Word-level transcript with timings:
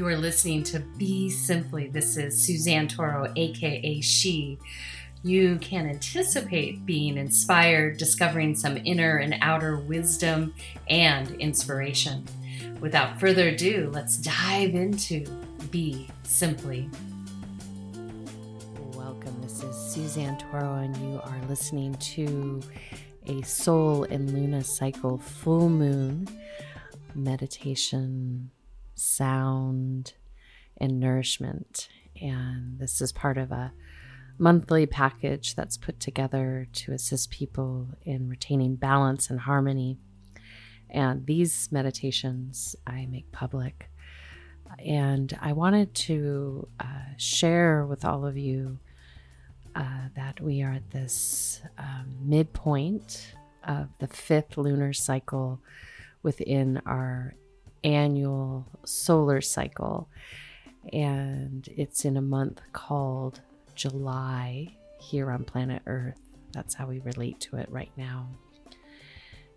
You 0.00 0.06
are 0.06 0.16
listening 0.16 0.62
to 0.62 0.80
Be 0.80 1.28
Simply. 1.28 1.88
This 1.88 2.16
is 2.16 2.42
Suzanne 2.42 2.88
Toro, 2.88 3.30
aka 3.36 4.00
She. 4.00 4.58
You 5.22 5.58
can 5.58 5.86
anticipate 5.86 6.86
being 6.86 7.18
inspired, 7.18 7.98
discovering 7.98 8.54
some 8.54 8.78
inner 8.86 9.18
and 9.18 9.36
outer 9.42 9.76
wisdom 9.76 10.54
and 10.88 11.32
inspiration. 11.32 12.24
Without 12.80 13.20
further 13.20 13.48
ado, 13.48 13.90
let's 13.92 14.16
dive 14.16 14.74
into 14.74 15.26
Be 15.70 16.08
Simply. 16.22 16.88
Welcome. 18.94 19.38
This 19.42 19.62
is 19.62 19.76
Suzanne 19.76 20.38
Toro, 20.38 20.76
and 20.76 20.96
you 20.96 21.20
are 21.22 21.42
listening 21.46 21.92
to 21.96 22.62
a 23.26 23.42
Soul 23.42 24.04
and 24.04 24.32
Luna 24.32 24.64
Cycle 24.64 25.18
full 25.18 25.68
moon 25.68 26.26
meditation 27.14 28.50
sound, 29.00 30.14
and 30.76 31.00
nourishment. 31.00 31.88
And 32.20 32.78
this 32.78 33.00
is 33.00 33.12
part 33.12 33.38
of 33.38 33.52
a 33.52 33.72
monthly 34.38 34.86
package 34.86 35.54
that's 35.54 35.76
put 35.76 36.00
together 36.00 36.66
to 36.72 36.92
assist 36.92 37.30
people 37.30 37.88
in 38.02 38.28
retaining 38.28 38.76
balance 38.76 39.28
and 39.30 39.40
harmony. 39.40 39.98
And 40.88 41.26
these 41.26 41.70
meditations 41.70 42.74
I 42.86 43.06
make 43.06 43.30
public. 43.32 43.90
And 44.78 45.36
I 45.40 45.52
wanted 45.52 45.94
to 45.94 46.68
uh, 46.80 47.14
share 47.16 47.84
with 47.84 48.04
all 48.04 48.24
of 48.24 48.38
you 48.38 48.78
uh, 49.74 50.08
that 50.16 50.40
we 50.40 50.62
are 50.62 50.72
at 50.72 50.90
this 50.90 51.60
um, 51.78 52.16
midpoint 52.22 53.34
of 53.64 53.88
the 53.98 54.08
fifth 54.08 54.56
lunar 54.56 54.92
cycle 54.92 55.60
within 56.22 56.80
our 56.86 57.34
annual 57.84 58.66
solar 58.84 59.40
cycle. 59.40 60.08
And 60.92 61.68
it's 61.76 62.04
in 62.04 62.16
a 62.16 62.22
month 62.22 62.60
called 62.72 63.40
July 63.74 64.76
here 64.98 65.30
on 65.30 65.44
planet 65.44 65.82
Earth. 65.86 66.20
That's 66.52 66.74
how 66.74 66.86
we 66.86 67.00
relate 67.00 67.40
to 67.40 67.56
it 67.56 67.68
right 67.70 67.92
now. 67.96 68.28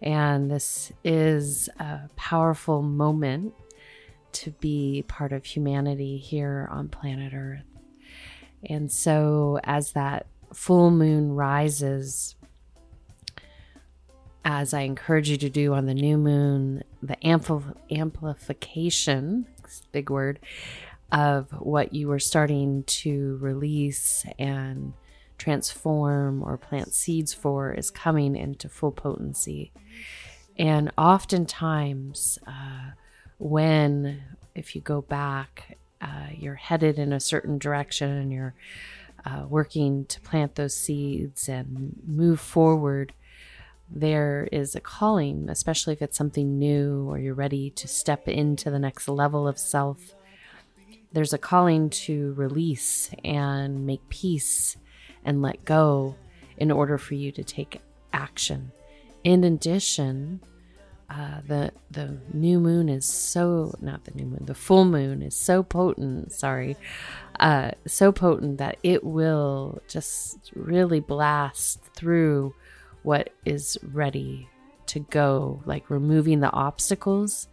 And 0.02 0.52
this 0.52 0.92
is 1.04 1.70
a 1.80 2.10
powerful 2.16 2.82
moment 2.82 3.54
to 4.34 4.52
be 4.52 5.06
part 5.08 5.32
of 5.32 5.46
humanity 5.46 6.18
here 6.18 6.68
on 6.72 6.90
planet 6.90 7.34
Earth. 7.34 7.64
And 8.66 8.92
so, 8.92 9.60
as 9.64 9.94
that 9.94 10.26
full 10.54 10.92
moon 10.92 11.34
rises, 11.34 12.36
as 14.46 14.74
I 14.74 14.82
encourage 14.82 15.30
you 15.30 15.38
to 15.38 15.50
do 15.50 15.74
on 15.74 15.86
the 15.86 15.94
new 15.94 16.18
moon, 16.18 16.84
the 17.08 17.18
ampl- 17.18 17.76
amplification, 17.92 19.48
big 19.92 20.10
word, 20.10 20.40
of 21.12 21.52
what 21.52 21.94
you 21.94 22.08
were 22.08 22.20
starting 22.20 22.84
to 22.84 23.38
release 23.42 24.26
and 24.40 24.94
transform 25.38 26.42
or 26.42 26.58
plant 26.58 26.94
seeds 26.94 27.34
for 27.34 27.72
is 27.72 27.92
coming 27.92 28.36
into 28.36 28.70
full 28.70 28.92
potency. 28.92 29.72
And 30.58 30.92
oftentimes, 30.98 32.40
uh, 32.48 32.92
when, 33.38 34.24
if 34.56 34.76
you 34.76 34.82
go 34.82 35.02
back, 35.02 35.78
uh, 36.02 36.28
you're 36.38 36.56
headed 36.56 37.00
in 37.00 37.12
a 37.14 37.20
certain 37.20 37.58
direction 37.58 38.10
and 38.10 38.32
you're 38.32 38.56
uh, 39.26 39.46
working 39.48 40.06
to 40.06 40.20
plant 40.22 40.56
those 40.56 40.76
seeds 40.76 41.48
and 41.48 41.96
move 42.06 42.40
forward 42.40 43.14
there 43.90 44.48
is 44.52 44.76
a 44.76 44.82
calling, 44.82 45.50
especially 45.50 45.94
if 45.94 46.02
it's 46.02 46.18
something 46.18 46.58
new 46.58 47.08
or 47.10 47.20
you're 47.20 47.34
ready 47.34 47.70
to 47.72 47.88
step 47.88 48.28
into 48.28 48.72
the 48.72 48.80
next 48.80 49.08
level 49.08 49.48
of 49.48 49.60
self. 49.60 50.16
There's 51.12 51.34
a 51.34 51.38
calling 51.38 51.90
to 51.92 52.34
release 52.34 53.12
and 53.24 53.86
make 53.86 54.08
peace 54.10 54.78
and 55.24 55.42
let 55.42 55.64
go 55.64 56.16
in 56.58 56.72
order 56.72 56.98
for 56.98 57.14
you 57.14 57.32
to 57.34 57.44
take 57.44 57.82
action. 58.12 58.72
In 59.24 59.44
addition, 59.44 60.42
uh, 61.10 61.42
the 61.48 61.72
the 61.92 62.18
new 62.34 62.60
moon 62.60 62.90
is 62.90 63.06
so 63.06 63.74
not 63.82 64.04
the 64.06 64.12
new 64.12 64.26
moon 64.26 64.44
the 64.46 64.56
full 64.56 64.86
moon 64.86 65.22
is 65.22 65.36
so 65.36 65.62
potent 65.62 66.32
sorry 66.32 66.76
uh, 67.40 67.70
so 67.86 68.12
potent 68.12 68.58
that 68.58 68.78
it 68.84 69.04
will 69.04 69.80
just 69.88 70.52
really 70.56 71.00
blast 71.00 71.84
through 71.94 72.56
what 73.04 73.30
is 73.46 73.78
ready 73.84 74.50
to 74.88 75.00
go, 75.00 75.62
like 75.66 75.90
removing 75.90 76.40
the 76.40 76.52
obstacles 76.52 77.48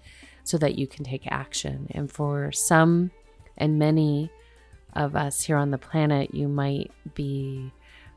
so 0.45 0.59
that 0.59 0.77
you 0.77 0.87
can 0.87 1.05
take 1.05 1.27
action. 1.27 1.89
And 1.91 2.11
for 2.11 2.51
some 2.53 3.11
and 3.57 3.79
many 3.79 4.31
of 4.95 5.15
us 5.15 5.43
here 5.43 5.57
on 5.57 5.71
the 5.71 5.79
planet, 5.79 6.35
you 6.35 6.49
might 6.49 6.91
be 7.15 7.73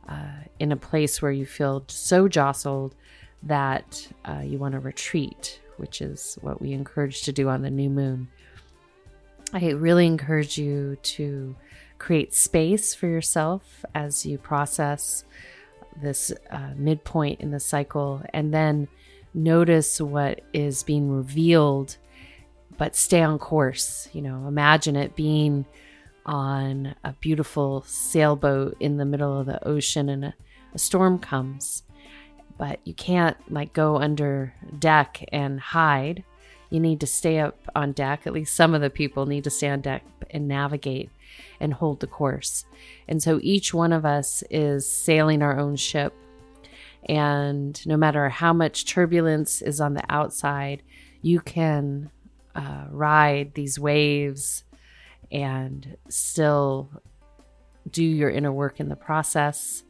uh, 0.08 0.44
in 0.60 0.72
a 0.72 0.78
place 0.78 1.22
where 1.22 1.32
you 1.32 1.46
feel 1.46 1.84
so 1.88 2.28
jostled 2.28 2.96
that 3.44 4.08
uh, 4.26 4.42
you 4.44 4.58
want 4.58 4.74
to 4.74 4.80
retreat, 4.80 5.60
which 5.78 6.02
is 6.02 6.38
what 6.42 6.62
we 6.62 6.72
encourage 6.72 7.24
to 7.24 7.32
do 7.32 7.50
on 7.50 7.62
the 7.62 7.70
new 7.70 7.90
moon. 7.90 8.30
I 9.54 9.70
really 9.72 10.08
encourage 10.08 10.58
you 10.58 10.98
to 11.04 11.56
create 12.00 12.34
space 12.34 12.96
for 12.96 13.08
yourself 13.08 13.86
as 13.94 14.26
you 14.26 14.38
process 14.38 15.26
this 16.02 16.32
uh, 16.52 16.72
midpoint 16.76 17.40
in 17.42 17.52
the 17.52 17.60
cycle 17.60 18.22
and 18.34 18.54
then 18.54 18.88
notice 19.34 20.00
what 20.00 20.42
is 20.54 20.84
being 20.84 21.10
revealed 21.10 21.98
but 22.78 22.96
stay 22.96 23.22
on 23.22 23.40
course 23.40 24.08
you 24.14 24.22
know 24.22 24.48
imagine 24.48 24.96
it 24.96 25.16
being 25.16 25.66
on 26.26 26.96
a 27.04 27.14
beautiful 27.14 27.84
sailboat 27.86 28.78
in 28.80 28.98
the 28.98 29.06
middle 29.06 29.40
of 29.40 29.46
the 29.46 29.66
ocean 29.68 30.10
and 30.10 30.26
a, 30.26 30.34
a 30.74 30.80
storm 30.80 31.20
comes. 31.20 31.84
But 32.58 32.80
you 32.86 32.94
can't 32.94 33.38
like 33.52 33.74
go 33.74 33.98
under 33.98 34.54
deck 34.80 35.26
and 35.32 35.60
hide. 35.60 36.24
You 36.70 36.80
need 36.80 37.00
to 37.02 37.08
stay 37.08 37.40
up 37.40 37.58
on 37.76 37.92
deck. 37.92 38.26
At 38.26 38.34
least 38.34 38.56
some 38.56 38.74
of 38.74 38.82
the 38.82 38.90
people 38.90 39.26
need 39.26 39.44
to 39.46 39.50
stay 39.50 39.70
on 39.70 39.82
deck 39.82 40.04
and 40.32 40.48
navigate 40.48 41.10
and 41.60 41.74
hold 41.74 42.00
the 42.00 42.08
course. 42.08 42.66
And 43.08 43.22
so 43.22 43.40
each 43.42 43.74
one 43.74 43.94
of 43.94 44.06
us 44.06 44.44
is 44.50 44.90
sailing 44.90 45.42
our 45.42 45.58
own 45.58 45.76
ship. 45.76 46.14
And 47.08 47.86
no 47.86 47.98
matter 47.98 48.30
how 48.30 48.54
much 48.54 48.86
turbulence 48.86 49.62
is 49.62 49.82
on 49.82 49.94
the 49.94 50.06
outside, 50.10 50.84
you 51.22 51.40
can 51.40 52.12
uh, 52.56 52.86
ride 52.90 53.54
these 53.56 53.80
waves 53.80 54.64
and 55.32 55.98
still 56.10 56.90
do 57.90 58.04
your 58.04 58.30
inner 58.30 58.52
work 58.52 58.80
in 58.80 58.90
the 58.90 58.96
process 58.96 59.84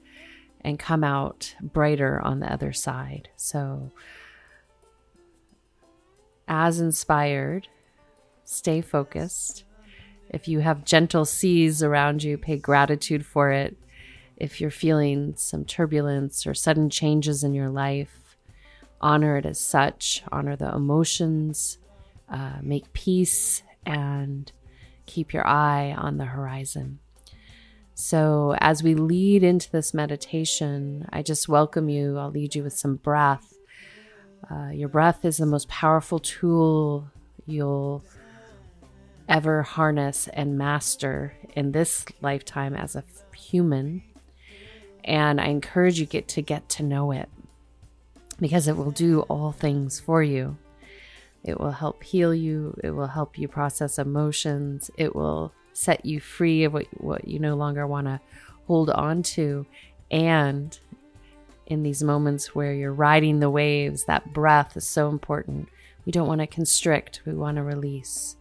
and 0.61 0.79
come 0.79 1.03
out 1.03 1.55
brighter 1.61 2.21
on 2.21 2.39
the 2.39 2.51
other 2.51 2.71
side. 2.71 3.29
So, 3.35 3.91
as 6.47 6.79
inspired, 6.79 7.67
stay 8.43 8.81
focused 8.81 9.65
if 10.33 10.47
you 10.47 10.59
have 10.59 10.83
gentle 10.83 11.25
seas 11.25 11.83
around 11.83 12.23
you, 12.23 12.37
pay 12.39 12.57
gratitude 12.57 13.23
for 13.23 13.51
it. 13.51 13.77
If 14.35 14.59
you're 14.59 14.71
feeling 14.71 15.35
some 15.37 15.63
turbulence 15.63 16.47
or 16.47 16.55
sudden 16.55 16.89
changes 16.89 17.43
in 17.43 17.53
your 17.53 17.69
life, 17.69 18.35
honor 18.99 19.37
it 19.37 19.45
as 19.45 19.59
such, 19.59 20.23
honor 20.31 20.55
the 20.55 20.73
emotions, 20.73 21.77
uh, 22.27 22.57
make 22.63 22.91
peace, 22.93 23.61
and 23.85 24.51
keep 25.05 25.33
your 25.33 25.45
eye 25.45 25.93
on 25.95 26.17
the 26.17 26.25
horizon. 26.25 26.97
So, 27.93 28.55
as 28.59 28.81
we 28.81 28.95
lead 28.95 29.43
into 29.43 29.69
this 29.69 29.93
meditation, 29.93 31.07
I 31.13 31.21
just 31.21 31.47
welcome 31.47 31.89
you. 31.89 32.17
I'll 32.17 32.31
lead 32.31 32.55
you 32.55 32.63
with 32.63 32.73
some 32.73 32.95
breath. 32.95 33.53
Uh, 34.49 34.69
your 34.69 34.89
breath 34.89 35.23
is 35.25 35.37
the 35.37 35.45
most 35.45 35.69
powerful 35.69 36.17
tool 36.17 37.07
you'll 37.45 38.03
ever 39.27 39.63
harness 39.63 40.27
and 40.33 40.57
master 40.57 41.33
in 41.55 41.71
this 41.71 42.05
lifetime 42.21 42.75
as 42.75 42.95
a 42.95 43.03
human. 43.35 44.03
And 45.03 45.39
I 45.39 45.45
encourage 45.47 45.99
you 45.99 46.05
get 46.05 46.27
to 46.29 46.41
get 46.41 46.69
to 46.69 46.83
know 46.83 47.11
it 47.11 47.29
because 48.39 48.67
it 48.67 48.77
will 48.77 48.91
do 48.91 49.21
all 49.21 49.51
things 49.51 49.99
for 49.99 50.23
you. 50.23 50.57
It 51.43 51.59
will 51.59 51.71
help 51.71 52.03
heal 52.03 52.33
you. 52.33 52.79
It 52.83 52.91
will 52.91 53.07
help 53.07 53.37
you 53.37 53.47
process 53.47 53.99
emotions. 53.99 54.89
It 54.97 55.15
will 55.15 55.53
set 55.73 56.05
you 56.05 56.19
free 56.19 56.63
of 56.63 56.73
what, 56.73 56.87
what 57.01 57.27
you 57.27 57.39
no 57.39 57.55
longer 57.55 57.85
want 57.85 58.07
to 58.07 58.21
hold 58.67 58.89
on 58.89 59.23
to. 59.23 59.65
And 60.09 60.77
in 61.65 61.83
these 61.83 62.03
moments 62.03 62.55
where 62.55 62.73
you're 62.73 62.93
riding 62.93 63.39
the 63.39 63.49
waves, 63.49 64.05
that 64.05 64.33
breath 64.33 64.77
is 64.77 64.87
so 64.87 65.09
important. 65.09 65.69
We 66.05 66.11
don't 66.11 66.27
want 66.27 66.41
to 66.41 66.47
constrict, 66.47 67.21
we 67.25 67.33
want 67.33 67.57
to 67.57 67.63
release. 67.63 68.35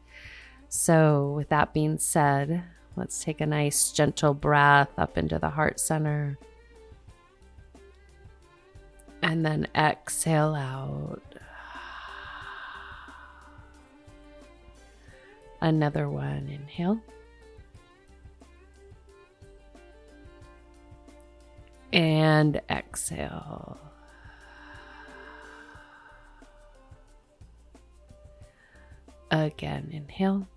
So, 0.75 1.35
with 1.37 1.51
that 1.51 1.75
being 1.75 1.99
said, 1.99 2.65
let's 2.97 3.23
take 3.23 3.43
a 3.43 3.47
nice 3.47 3.93
gentle 3.93 4.33
breath 4.33 4.89
up 4.97 5.19
into 5.19 5.39
the 5.39 5.51
heart 5.51 5.79
center. 5.79 6.39
And 9.23 9.45
then 9.45 9.69
exhale 9.77 10.55
out. 10.55 11.21
Another 15.61 16.09
one. 16.09 16.49
Inhale. 16.49 17.03
And 21.93 22.63
exhale. 22.71 23.79
Again, 29.31 29.91
inhale. 29.93 30.49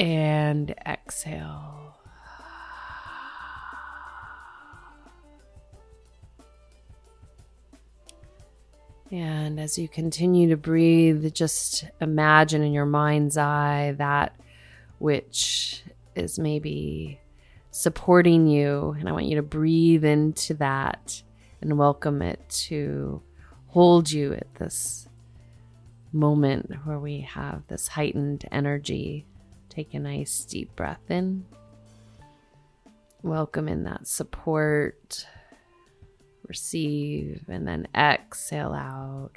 And 0.00 0.74
exhale. 0.86 1.94
And 9.10 9.60
as 9.60 9.76
you 9.76 9.88
continue 9.88 10.48
to 10.48 10.56
breathe, 10.56 11.30
just 11.34 11.84
imagine 12.00 12.62
in 12.62 12.72
your 12.72 12.86
mind's 12.86 13.36
eye 13.36 13.94
that 13.98 14.36
which 14.98 15.82
is 16.14 16.38
maybe 16.38 17.20
supporting 17.70 18.46
you. 18.46 18.96
And 18.98 19.06
I 19.06 19.12
want 19.12 19.26
you 19.26 19.36
to 19.36 19.42
breathe 19.42 20.04
into 20.04 20.54
that 20.54 21.22
and 21.60 21.76
welcome 21.76 22.22
it 22.22 22.48
to 22.48 23.20
hold 23.66 24.10
you 24.10 24.32
at 24.32 24.54
this 24.54 25.08
moment 26.12 26.72
where 26.84 26.98
we 26.98 27.20
have 27.20 27.66
this 27.68 27.88
heightened 27.88 28.46
energy. 28.50 29.26
Take 29.70 29.94
a 29.94 29.98
nice 29.98 30.44
deep 30.44 30.76
breath 30.76 31.10
in. 31.10 31.46
Welcome 33.22 33.68
in 33.68 33.84
that 33.84 34.06
support 34.06 35.26
receive, 36.50 37.44
and 37.48 37.66
then 37.66 37.86
exhale 37.94 38.72
out. 38.72 39.30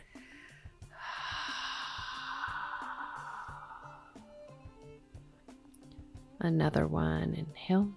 Another 6.40 6.88
one, 6.88 7.36
inhale. 7.36 7.92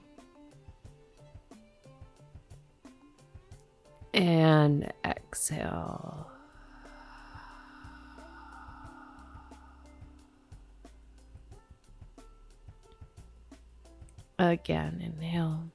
And 4.13 4.93
exhale. 5.05 6.31
Again, 14.39 15.01
inhale. 15.05 15.71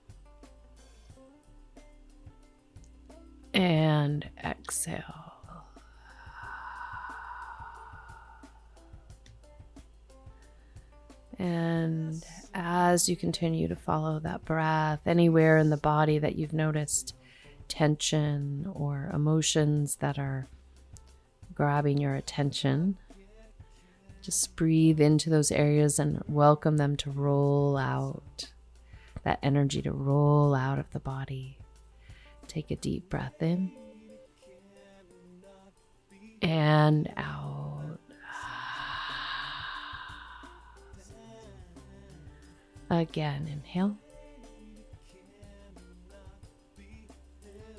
and 3.54 4.30
exhale. 4.44 5.04
And 11.38 12.24
as 12.54 13.10
you 13.10 13.16
continue 13.16 13.68
to 13.68 13.76
follow 13.76 14.20
that 14.20 14.46
breath, 14.46 15.00
anywhere 15.08 15.58
in 15.58 15.72
the 15.72 15.78
body 15.78 16.20
that 16.20 16.36
you've 16.36 16.54
noticed 16.54 17.16
tension 17.68 18.70
or 18.72 19.10
emotions 19.12 19.96
that 19.98 20.20
are 20.20 20.48
grabbing 21.56 21.98
your 21.98 22.14
attention, 22.14 22.98
just 24.22 24.56
breathe 24.56 25.00
into 25.00 25.30
those 25.30 25.52
areas 25.52 26.00
and 26.00 26.22
welcome 26.28 26.78
them 26.78 26.96
to 26.98 27.10
roll 27.10 27.78
out. 27.78 28.52
That 29.24 29.40
energy 29.44 29.82
to 29.84 29.92
roll 29.92 30.56
out 30.56 30.80
of 30.80 30.90
the 30.92 31.00
body. 31.00 31.58
Take 32.48 32.72
a 32.72 32.76
deep 32.76 33.10
breath 33.10 33.42
in 33.42 33.72
and 36.42 37.12
out. 37.18 38.00
Again, 42.90 43.48
inhale. 43.50 43.96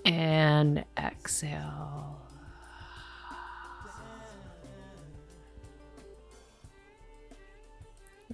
And 0.06 0.84
exhale. 0.96 2.18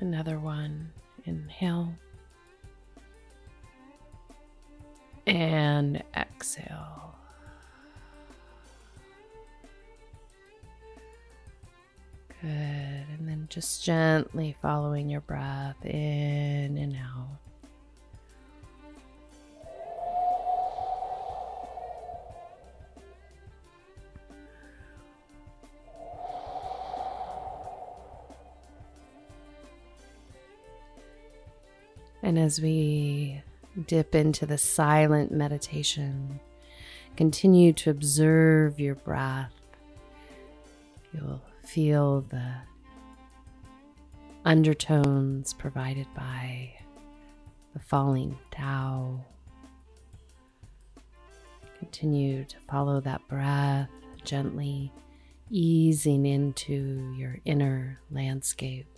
Another 0.01 0.39
one. 0.39 0.91
Inhale. 1.25 1.95
and 5.29 6.03
exhale. 6.17 7.15
Good. 12.41 12.49
And 12.49 13.29
then 13.29 13.47
just 13.51 13.85
gently 13.85 14.57
following 14.63 15.11
your 15.11 15.21
breath 15.21 15.85
in 15.85 16.79
and 16.79 16.97
out. 16.97 17.48
And 32.29 32.39
as 32.39 32.61
we 32.61 33.41
dip 33.87 34.15
into 34.15 34.45
the 34.45 34.59
silent 34.59 35.33
meditation. 35.33 36.41
Continue 37.17 37.73
to 37.73 37.89
observe 37.89 38.79
your 38.79 38.97
breath. 38.97 39.55
You'll 41.15 41.41
feel 41.65 42.21
the 42.21 42.53
undertones 44.45 45.55
provided 45.55 46.07
by 46.15 46.75
the 47.73 47.81
falling 47.81 48.37
Tao. 48.51 49.25
Continue 51.79 52.45
to 52.45 52.57
follow 52.71 53.01
that 53.01 53.27
breath 53.29 53.89
gently, 54.23 54.93
easing 55.51 56.27
into 56.27 57.15
your 57.17 57.39
inner 57.47 58.01
landscape. 58.11 58.98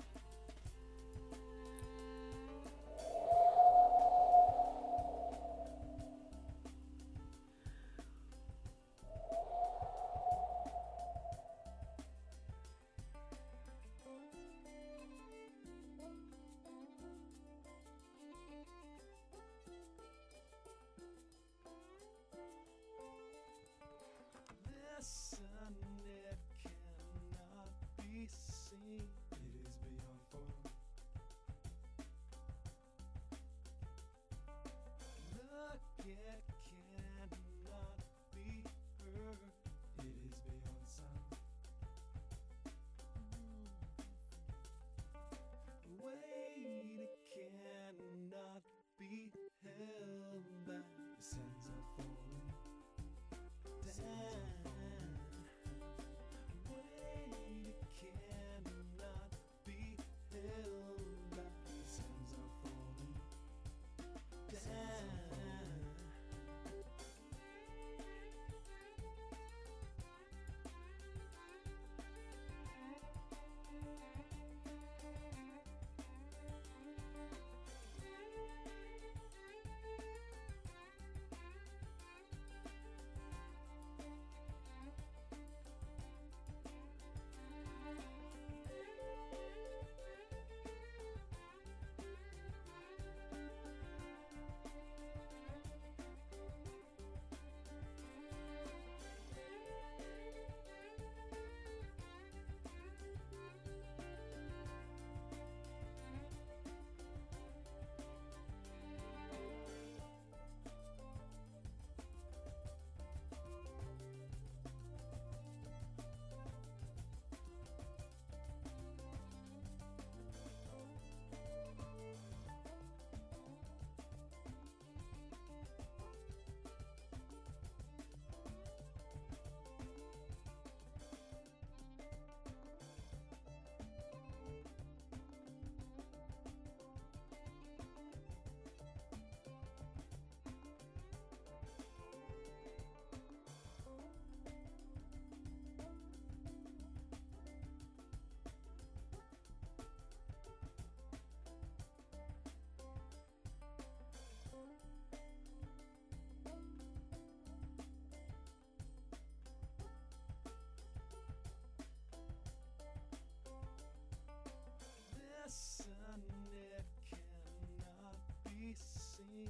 It 169.30 169.46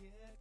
is 0.00 0.12
it 0.22 0.37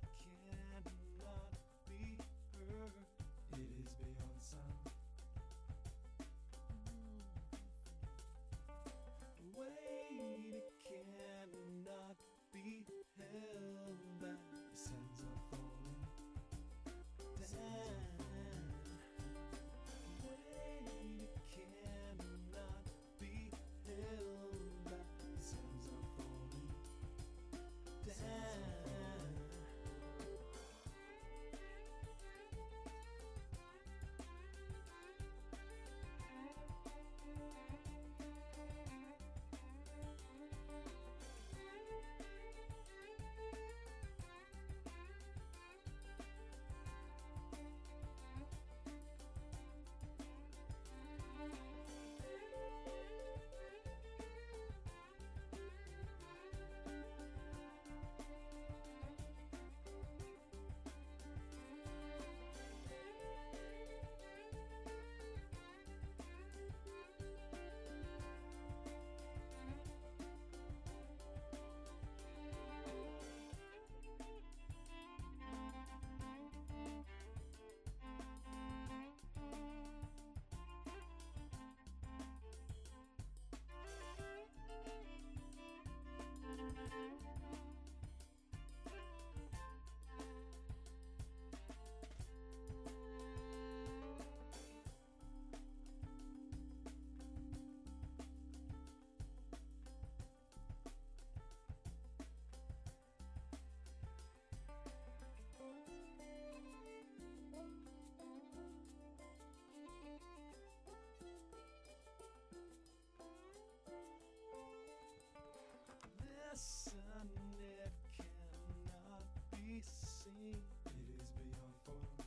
be. 119.77 120.57
It 120.85 121.19
is 121.19 121.29
beyond 121.37 121.73
form. 121.85 122.25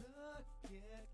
Look, 0.00 0.46
it 0.70 1.07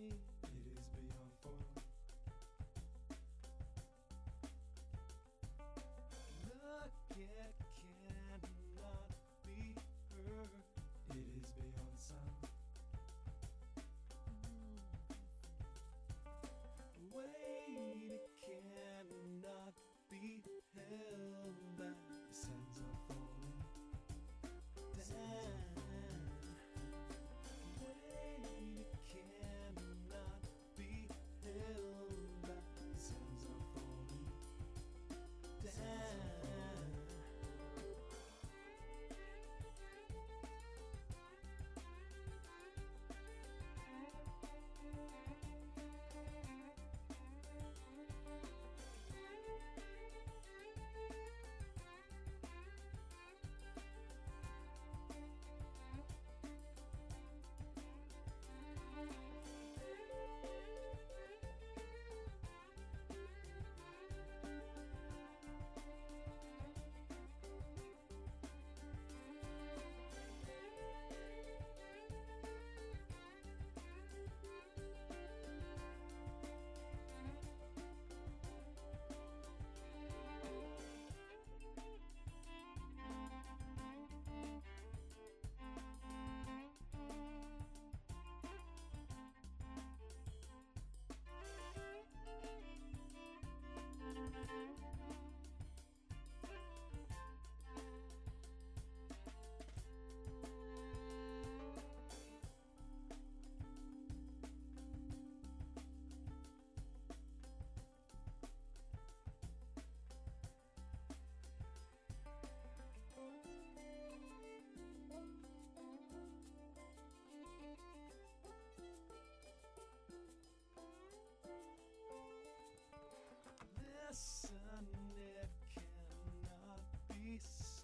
seen. 0.00 0.29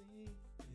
Seen. 0.07 0.66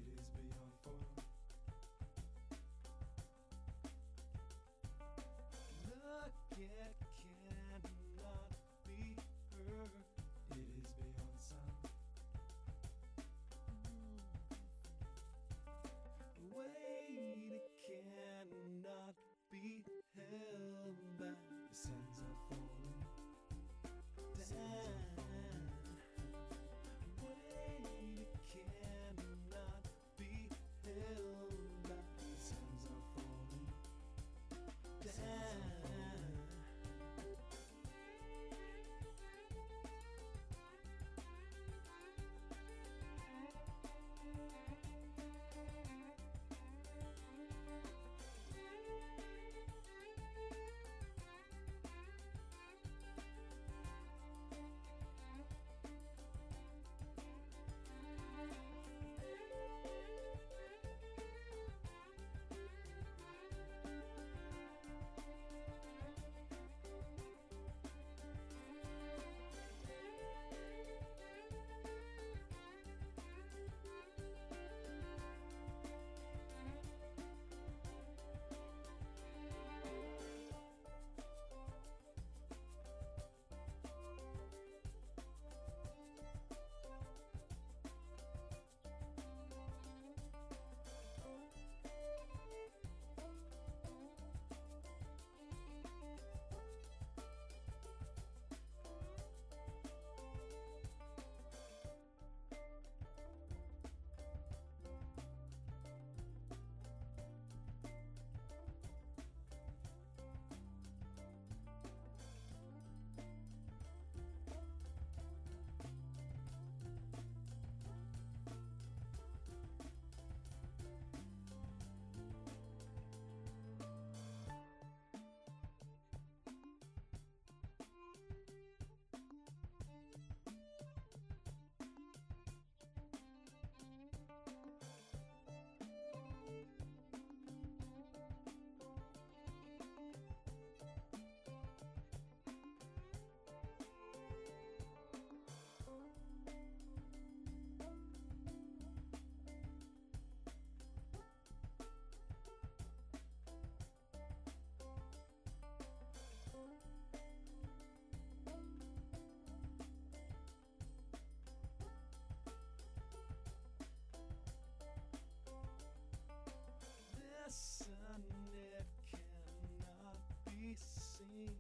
Seen, 171.32 171.56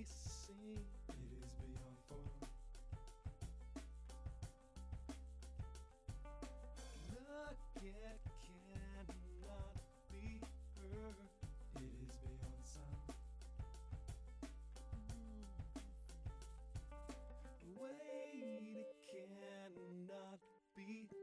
be 0.00 0.06
seen. 0.06 0.80
It 1.08 1.44
is 1.44 1.52
beyond 1.60 1.96
form. 2.08 2.40
Look, 7.12 7.58
it 7.82 8.20
cannot 8.40 9.06
be 9.08 9.44
heard. 10.80 11.16
It 11.76 11.92
is 12.00 12.12
beyond 12.24 12.64
sound. 12.64 13.12
Wait, 17.76 18.64
it 18.72 18.96
cannot 19.04 20.40
be 20.76 21.19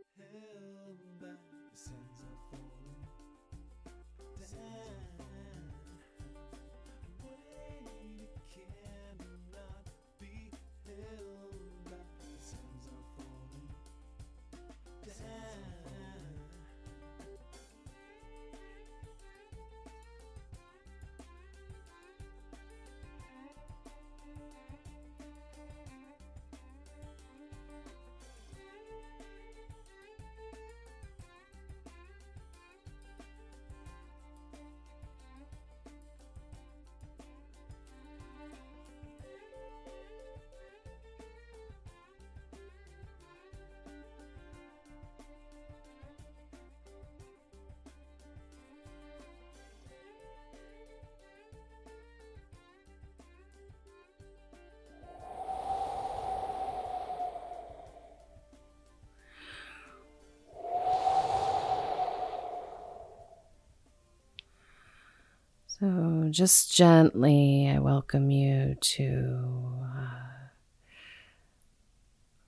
So, 65.80 66.28
just 66.32 66.76
gently, 66.76 67.70
I 67.70 67.78
welcome 67.78 68.32
you 68.32 68.78
to 68.82 69.78
uh, 69.84 70.48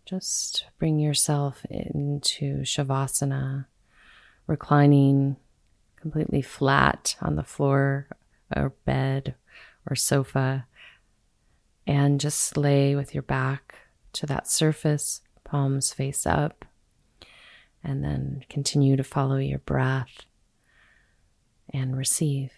just 0.03 0.65
bring 0.79 0.97
yourself 0.97 1.63
into 1.69 2.61
Shavasana, 2.61 3.67
reclining 4.47 5.35
completely 5.95 6.41
flat 6.41 7.17
on 7.21 7.35
the 7.35 7.43
floor 7.43 8.07
or 8.55 8.73
bed 8.85 9.35
or 9.87 9.95
sofa, 9.95 10.65
and 11.85 12.19
just 12.19 12.57
lay 12.57 12.95
with 12.95 13.13
your 13.13 13.21
back 13.21 13.75
to 14.13 14.25
that 14.25 14.47
surface, 14.47 15.21
palms 15.43 15.93
face 15.93 16.25
up, 16.25 16.65
and 17.83 18.03
then 18.03 18.43
continue 18.49 18.95
to 18.95 19.03
follow 19.03 19.37
your 19.37 19.59
breath 19.59 20.25
and 21.71 21.95
receive. 21.95 22.53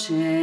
Joshua 0.00 0.39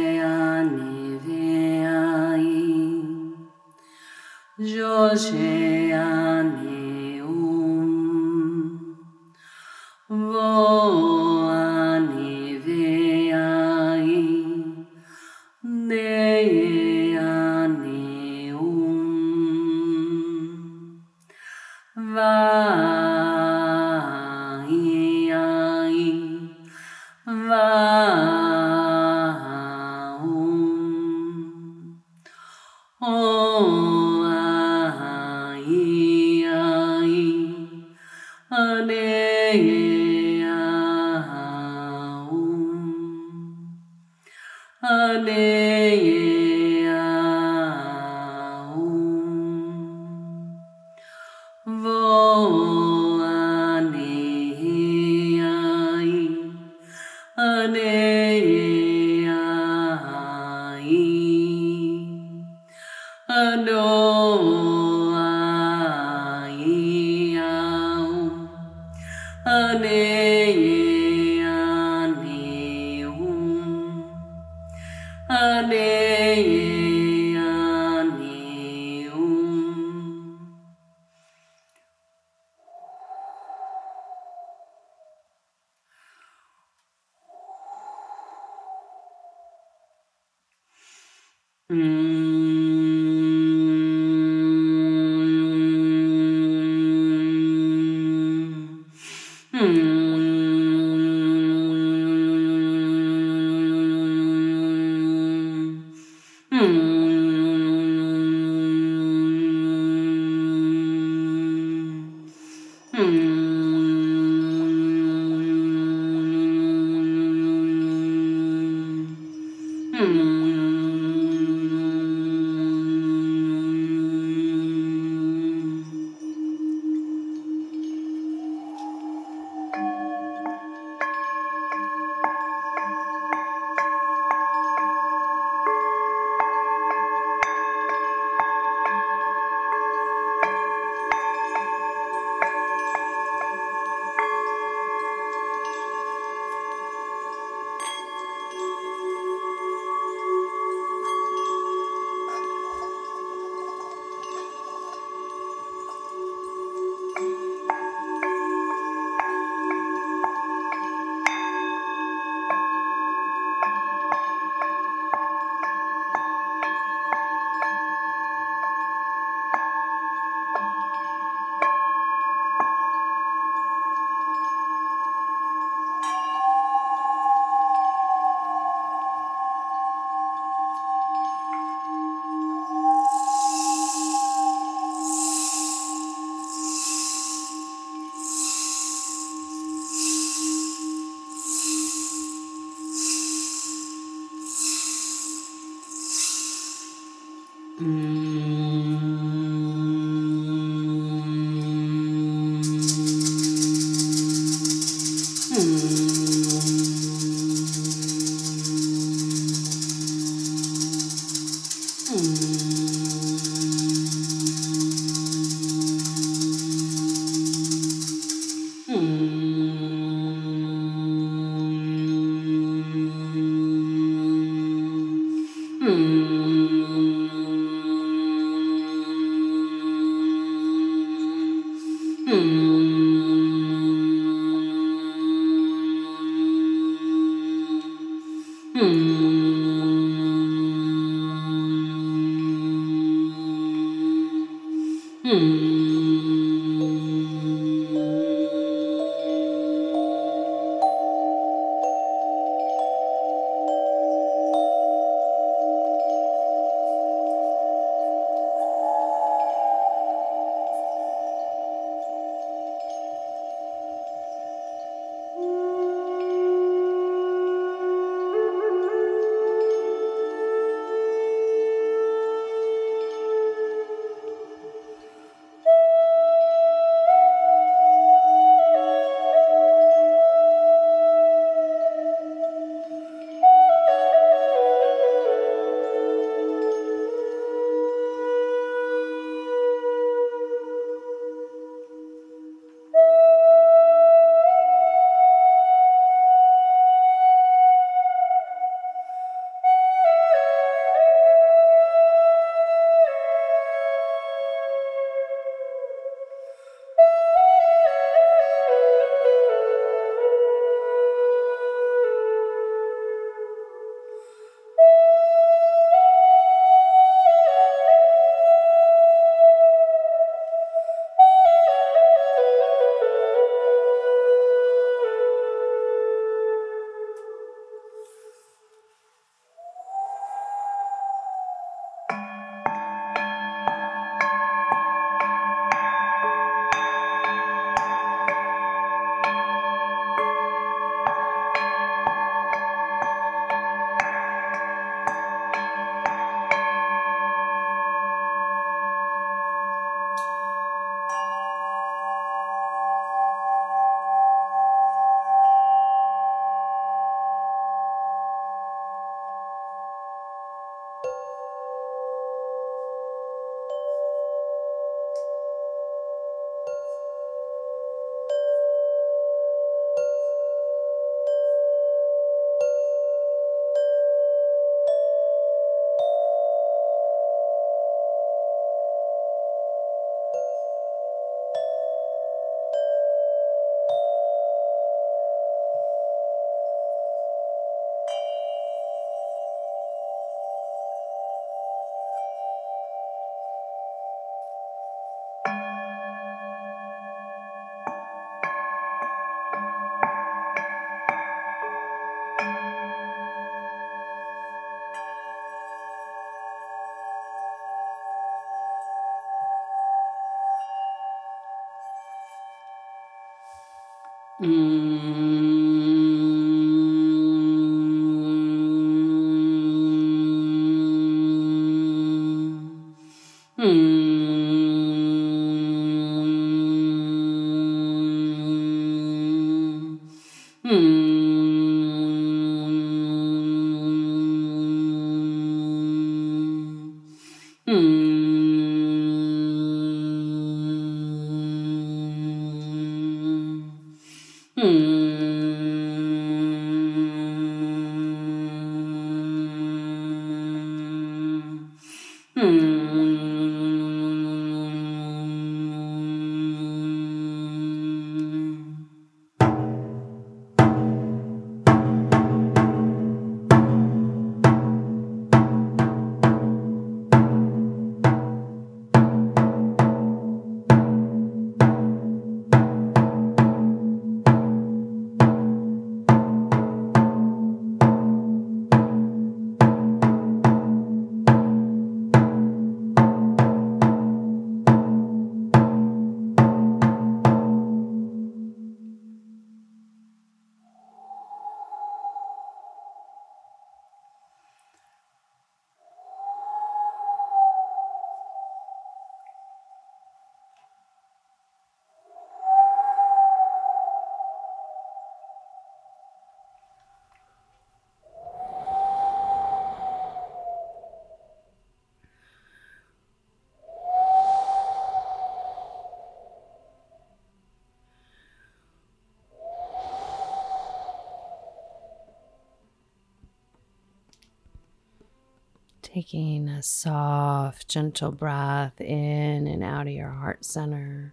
Taking 525.98 526.48
a 526.48 526.62
soft, 526.62 527.66
gentle 527.66 528.12
breath 528.12 528.80
in 528.80 529.48
and 529.48 529.64
out 529.64 529.88
of 529.88 529.92
your 529.92 530.10
heart 530.10 530.44
center. 530.44 531.12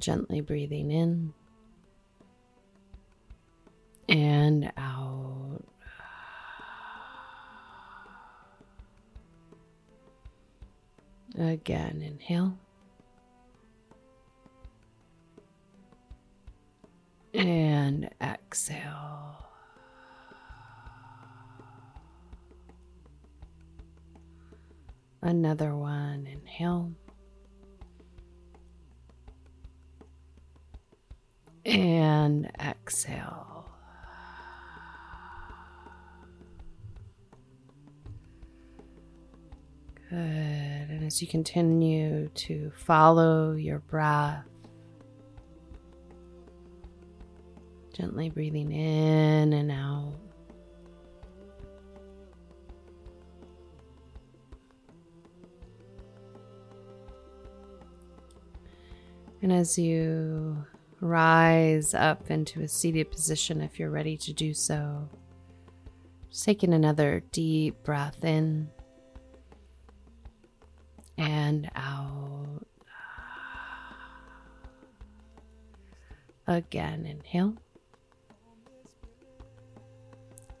Gently 0.00 0.40
breathing 0.40 0.90
in 0.90 1.32
and 4.08 4.72
out. 4.76 5.62
Again, 11.38 12.02
inhale. 12.02 12.58
Another 25.42 25.74
one. 25.74 26.28
Inhale. 26.30 26.92
And 31.64 32.50
exhale. 32.60 33.70
Good. 40.10 40.18
And 40.18 41.04
as 41.06 41.22
you 41.22 41.26
continue 41.26 42.28
to 42.28 42.70
follow 42.76 43.52
your 43.52 43.78
breath, 43.78 44.44
gently 47.94 48.28
breathing 48.28 48.70
in 48.72 49.54
and 49.54 49.70
out. 49.72 50.12
And 59.42 59.52
as 59.52 59.78
you 59.78 60.64
rise 61.00 61.94
up 61.94 62.30
into 62.30 62.60
a 62.62 62.68
seated 62.68 63.10
position, 63.10 63.60
if 63.62 63.78
you're 63.78 63.90
ready 63.90 64.16
to 64.18 64.32
do 64.32 64.52
so, 64.52 65.08
just 66.28 66.44
taking 66.44 66.74
another 66.74 67.22
deep 67.32 67.82
breath 67.82 68.22
in 68.24 68.68
and 71.16 71.70
out. 71.74 72.66
Again, 76.46 77.06
inhale 77.06 77.54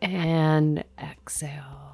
and 0.00 0.84
exhale. 0.98 1.89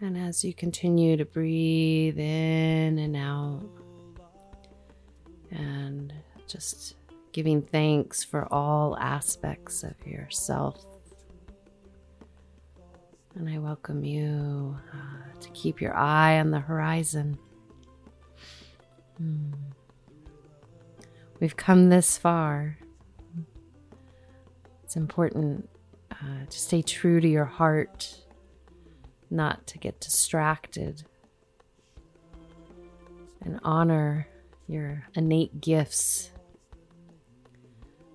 And 0.00 0.18
as 0.18 0.44
you 0.44 0.52
continue 0.52 1.16
to 1.16 1.24
breathe 1.24 2.18
in 2.18 2.98
and 2.98 3.16
out, 3.16 3.62
and 5.50 6.12
just 6.46 6.96
giving 7.32 7.62
thanks 7.62 8.22
for 8.22 8.52
all 8.52 8.98
aspects 8.98 9.82
of 9.82 9.94
yourself. 10.06 10.84
And 13.36 13.48
I 13.48 13.58
welcome 13.58 14.04
you 14.04 14.76
uh, 14.92 15.40
to 15.40 15.48
keep 15.50 15.80
your 15.80 15.96
eye 15.96 16.40
on 16.40 16.50
the 16.50 16.60
horizon. 16.60 17.38
Hmm. 19.16 19.52
We've 21.40 21.56
come 21.56 21.88
this 21.88 22.18
far. 22.18 22.78
It's 24.84 24.96
important 24.96 25.68
uh, 26.10 26.46
to 26.48 26.58
stay 26.58 26.82
true 26.82 27.20
to 27.20 27.28
your 27.28 27.44
heart 27.44 28.25
not 29.30 29.66
to 29.68 29.78
get 29.78 30.00
distracted 30.00 31.02
and 33.42 33.60
honor 33.62 34.26
your 34.66 35.04
innate 35.14 35.60
gifts. 35.60 36.30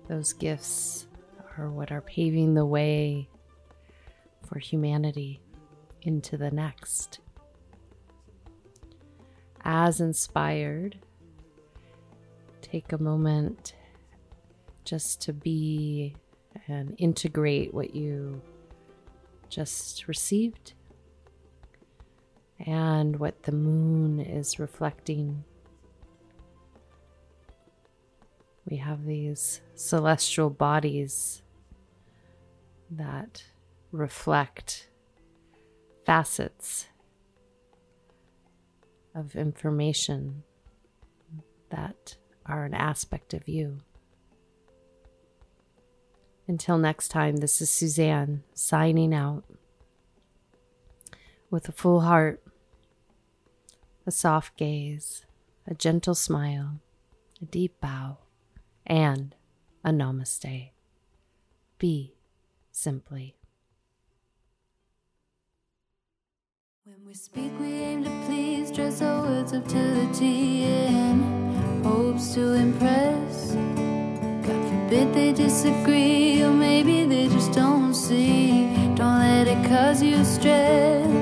Those 0.08 0.32
gifts 0.32 1.06
are 1.56 1.70
what 1.70 1.90
are 1.90 2.02
paving 2.02 2.54
the 2.54 2.66
way 2.66 3.28
for 4.46 4.58
humanity 4.58 5.40
into 6.02 6.36
the 6.36 6.50
next. 6.50 7.20
As 9.64 10.00
inspired, 10.00 10.98
take 12.60 12.92
a 12.92 12.98
moment 12.98 13.74
just 14.84 15.20
to 15.22 15.32
be 15.32 16.16
and 16.68 16.94
integrate 16.98 17.72
what 17.72 17.94
you 17.94 18.42
just 19.48 20.08
received 20.08 20.74
and 22.66 23.18
what 23.18 23.42
the 23.42 23.52
moon 23.52 24.20
is 24.20 24.58
reflecting. 24.58 25.44
We 28.68 28.76
have 28.76 29.04
these 29.04 29.60
celestial 29.74 30.50
bodies 30.50 31.42
that 32.90 33.44
reflect 33.90 34.88
facets 36.06 36.86
of 39.14 39.34
information 39.34 40.42
that 41.70 42.16
are 42.46 42.64
an 42.64 42.74
aspect 42.74 43.34
of 43.34 43.48
you. 43.48 43.78
Until 46.46 46.78
next 46.78 47.08
time, 47.08 47.36
this 47.36 47.60
is 47.60 47.70
Suzanne 47.70 48.42
signing 48.52 49.14
out 49.14 49.44
with 51.50 51.68
a 51.68 51.72
full 51.72 52.00
heart 52.00 52.42
a 54.06 54.10
soft 54.10 54.56
gaze, 54.56 55.24
a 55.66 55.74
gentle 55.74 56.14
smile, 56.14 56.80
a 57.40 57.44
deep 57.44 57.80
bow, 57.80 58.18
and 58.86 59.34
a 59.84 59.90
namaste. 59.90 60.70
Be 61.78 62.14
simply. 62.70 63.36
When 66.84 67.06
we 67.06 67.14
speak, 67.14 67.52
we 67.60 67.72
aim 67.74 68.04
to 68.04 68.10
please, 68.26 68.70
dress 68.72 69.02
our 69.02 69.22
words 69.22 69.52
up 69.52 69.66
to 69.68 69.78
the 69.78 70.08
T 70.12 70.64
in 70.64 71.82
hopes 71.84 72.34
to 72.34 72.54
impress. 72.54 73.54
God 73.54 74.62
forbid 74.68 75.14
they 75.14 75.32
disagree, 75.32 76.42
or 76.42 76.50
maybe 76.50 77.06
they 77.06 77.28
just 77.28 77.52
don't 77.52 77.94
see. 77.94 78.66
Don't 78.96 79.18
let 79.20 79.46
it 79.46 79.68
cause 79.68 80.02
you 80.02 80.24
stress. 80.24 81.21